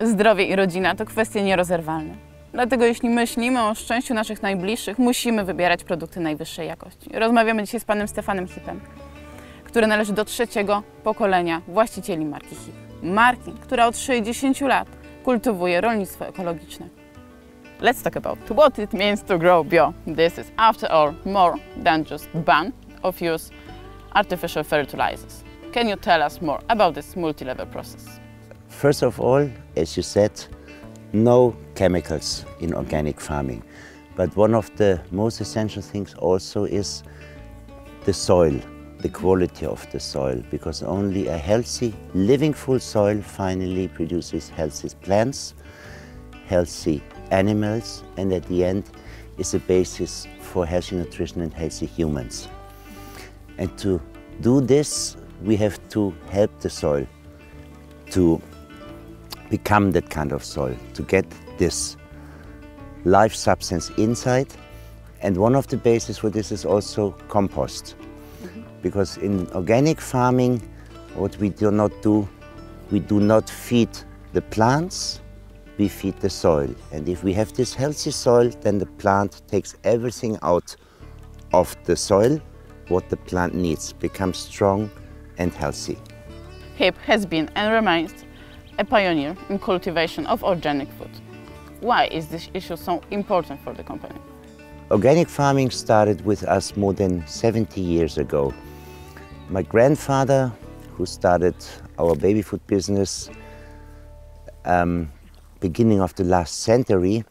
[0.00, 2.14] Zdrowie i rodzina to kwestie nierozerwalne.
[2.52, 7.10] Dlatego jeśli myślimy o szczęściu naszych najbliższych, musimy wybierać produkty najwyższej jakości.
[7.12, 8.80] Rozmawiamy dzisiaj z panem Stefanem Hipem,
[9.64, 12.74] który należy do trzeciego pokolenia właścicieli marki Hip.
[13.02, 14.88] Marki, która od 60 lat
[15.24, 16.88] kultywuje rolnictwo ekologiczne.
[17.80, 19.92] Let's talk about what it means to grow bio.
[20.16, 21.54] This is, after all, more
[21.84, 22.72] than just ban
[23.02, 23.50] of use
[24.14, 25.44] artificial fertilizers.
[25.72, 28.20] Can you tell us more about this multi-level process?
[28.68, 29.48] First of all,
[29.78, 30.32] as you said,
[31.12, 33.62] no chemicals in organic farming.
[34.16, 37.04] But one of the most essential things also is
[38.04, 38.60] the soil,
[38.98, 44.88] the quality of the soil, because only a healthy, living full soil finally produces healthy
[45.02, 45.54] plants,
[46.46, 48.84] healthy animals, and at the end
[49.38, 52.48] is a basis for healthy nutrition and healthy humans.
[53.58, 54.00] And to
[54.40, 57.06] do this, we have to help the soil
[58.10, 58.42] to
[59.50, 61.24] become that kind of soil, to get
[61.58, 61.96] this
[63.04, 64.52] life substance inside.
[65.20, 67.96] And one of the bases for this is also compost.
[68.42, 68.62] Mm-hmm.
[68.82, 70.62] Because in organic farming,
[71.14, 72.28] what we do not do,
[72.90, 73.90] we do not feed
[74.32, 75.20] the plants,
[75.78, 76.72] we feed the soil.
[76.92, 80.76] And if we have this healthy soil, then the plant takes everything out
[81.52, 82.40] of the soil,
[82.88, 84.90] what the plant needs, becomes strong
[85.38, 85.98] and healthy.
[86.76, 88.24] HIPP has been and remains
[88.78, 91.10] a pioneer in cultivation of organic food.
[91.80, 94.14] Why is this issue so important for the company?
[94.90, 98.54] Organic farming started with us more than 70 years ago.
[99.50, 100.52] My grandfather,
[100.92, 101.56] who started
[101.98, 103.30] our baby food business
[104.64, 105.10] um,
[105.60, 107.24] beginning of the last century,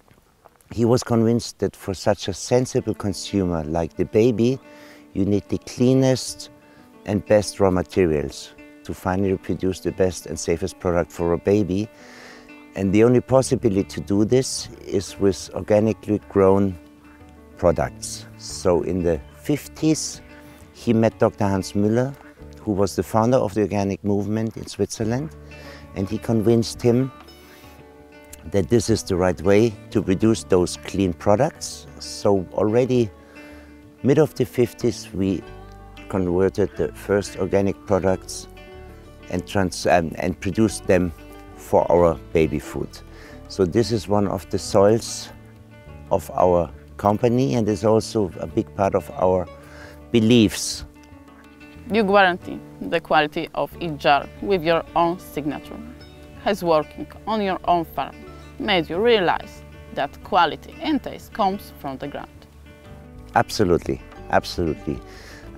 [0.72, 4.60] he was convinced that for such a sensible consumer like the baby,
[5.14, 6.50] you need the cleanest
[7.06, 8.54] and best raw materials
[8.88, 11.90] to finally produce the best and safest product for a baby.
[12.76, 16.80] And the only possibility to do this is with organically grown
[17.58, 18.26] products.
[18.38, 20.22] So in the 50s,
[20.74, 21.46] he met Dr.
[21.46, 22.16] Hans Müller,
[22.62, 25.36] who was the founder of the organic movement in Switzerland,
[25.96, 27.12] and he convinced him
[28.52, 31.88] that this is the right way to produce those clean products.
[32.00, 33.10] So already
[34.04, 35.44] mid of the 50s, we
[36.08, 38.48] converted the first organic products
[39.30, 41.12] and, trans um, and produced them
[41.56, 42.90] for our baby food.
[43.48, 45.30] So this is one of the soils
[46.12, 49.48] of our company and is also a big part of our
[50.12, 50.86] beliefs.
[51.92, 55.80] You guarantee the quality of each jar with your own signature.
[56.44, 58.16] Has working on your own farm
[58.60, 62.30] made you realize that quality and taste comes from the ground?
[63.36, 65.00] Absolutely, absolutely.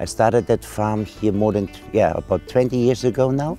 [0.01, 3.57] I started that farm here more than, yeah, about 20 years ago now.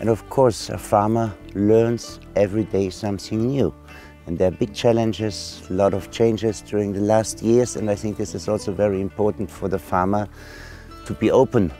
[0.00, 3.74] And of course, a farmer learns every day something new.
[4.26, 7.76] And there are big challenges, a lot of changes during the last years.
[7.76, 10.26] And I think this is also very important for the farmer
[11.04, 11.70] to be open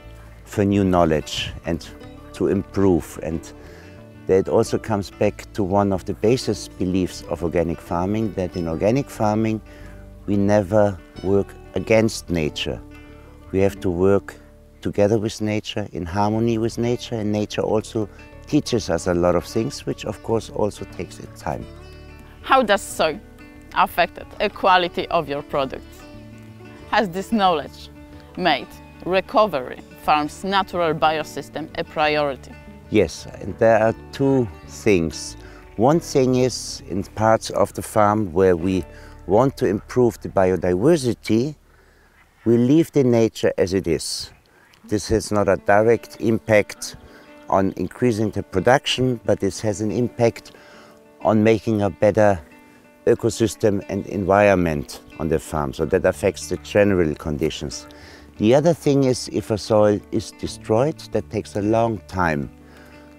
[0.44, 1.88] for new knowledge and
[2.34, 3.18] to improve.
[3.22, 3.40] And
[4.26, 8.68] that also comes back to one of the basis beliefs of organic farming, that in
[8.68, 9.62] organic farming,
[10.26, 12.78] we never work against nature.
[13.50, 14.34] We have to work
[14.80, 18.08] together with nature, in harmony with nature, and nature also
[18.46, 21.64] teaches us a lot of things, which of course also takes its time.
[22.42, 23.18] How does soil
[23.74, 26.02] affect the quality of your products?
[26.90, 27.90] Has this knowledge
[28.36, 28.68] made
[29.04, 32.52] recovery farm's natural biosystem a priority?
[32.90, 35.36] Yes, and there are two things.
[35.76, 38.84] One thing is in parts of the farm where we
[39.26, 41.54] want to improve the biodiversity,
[42.48, 44.30] we leave the nature as it is.
[44.84, 46.96] This has not a direct impact
[47.50, 50.52] on increasing the production, but this has an impact
[51.20, 52.40] on making a better
[53.04, 55.74] ecosystem and environment on the farm.
[55.74, 57.86] So that affects the general conditions.
[58.38, 62.50] The other thing is if a soil is destroyed, that takes a long time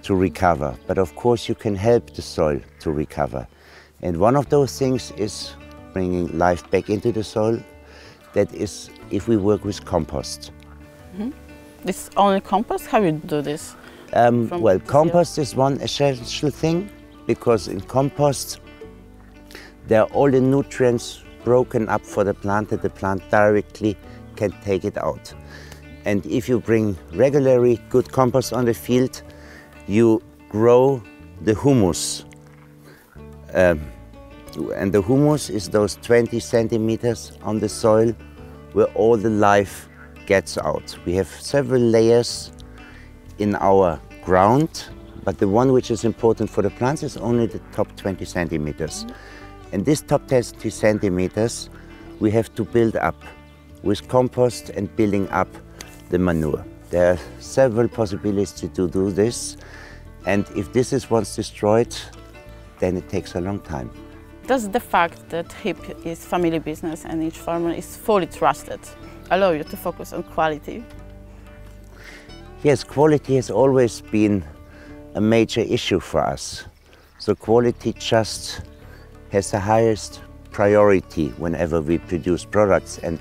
[0.02, 0.76] to recover.
[0.88, 3.48] But of course you can help the soil to recover.
[4.02, 5.54] And one of those things is
[5.94, 7.60] bringing life back into the soil.
[8.34, 10.52] That is if we work with compost.
[11.84, 12.88] This only compost?
[12.88, 13.76] How you do this?
[14.14, 16.90] Um, well, compost is one essential thing
[17.26, 18.60] because in compost
[19.88, 23.96] there are all the nutrients broken up for the plant that the plant directly
[24.36, 25.34] can take it out.
[26.06, 29.22] And if you bring regularly good compost on the field,
[29.88, 31.02] you grow
[31.42, 32.26] the humus.
[33.54, 33.82] Um,
[34.76, 38.14] and the humus is those 20 centimeters on the soil
[38.74, 39.90] where all the life
[40.26, 40.98] gets out.
[41.06, 42.52] We have several layers
[43.40, 44.86] in our ground,
[45.24, 49.06] but the one which is important for the plants is only the top 20 centimeters.
[49.72, 51.70] And this top 20 centimeters
[52.20, 53.16] we have to build up
[53.84, 55.48] with compost and building up
[56.10, 56.66] the manure.
[56.90, 59.58] There are several possibilities to do this,
[60.26, 61.96] and if this is once destroyed,
[62.80, 63.90] then it takes a long time.
[64.50, 68.80] Does the fact that HIPP is family business and each farmer is fully trusted
[69.30, 70.84] allow you to focus on quality?
[72.64, 74.44] Yes, quality has always been
[75.14, 76.66] a major issue for us.
[77.20, 78.62] So quality just
[79.32, 80.20] has the highest
[80.50, 82.98] priority whenever we produce products.
[82.98, 83.20] And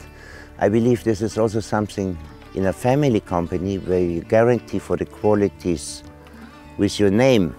[0.58, 2.16] I believe this is also something
[2.54, 6.02] in a family company where you guarantee for the qualities
[6.78, 7.54] with your name.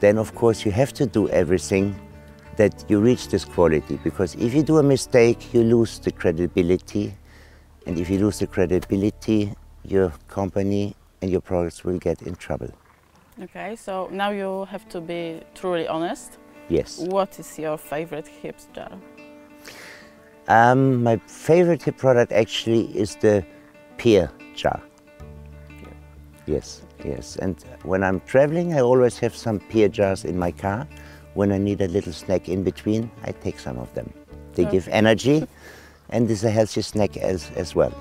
[0.00, 1.94] Then of course you have to do everything
[2.56, 7.14] that you reach this quality because if you do a mistake, you lose the credibility.
[7.86, 9.52] And if you lose the credibility,
[9.84, 12.70] your company and your products will get in trouble.
[13.42, 16.38] Okay, so now you have to be truly honest.
[16.68, 16.98] Yes.
[16.98, 18.92] What is your favorite HIPP's jar?
[20.48, 23.44] Um, my favorite HIPP product actually is the
[23.98, 24.80] pear jar.
[26.46, 27.36] Yes, yes.
[27.36, 30.86] And when I'm traveling, I always have some pear jars in my car.
[31.34, 34.12] When I need a little snack in between, I take some of them.
[34.54, 35.46] They give energy
[36.10, 37.92] and is a healthy snack as, as well.